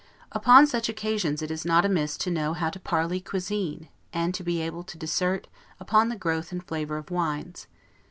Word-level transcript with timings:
Upon 0.31 0.65
such 0.65 0.89
occasions 0.89 1.43
it 1.43 1.51
is 1.51 1.63
not 1.63 1.85
amiss 1.85 2.17
to 2.17 2.31
know 2.31 2.53
how 2.53 2.71
to 2.71 2.79
parley 2.79 3.21
cuisine, 3.21 3.87
and 4.11 4.33
to 4.33 4.43
be 4.43 4.59
able 4.59 4.81
to 4.81 4.97
dissert 4.97 5.47
upon 5.79 6.09
the 6.09 6.15
growth 6.15 6.51
and 6.51 6.63
flavor 6.63 6.97
of 6.97 7.11
wines. 7.11 7.67